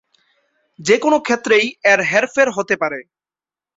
[0.79, 2.99] যে কোনো ক্ষেত্রেই এর হেরফের হতে পারে।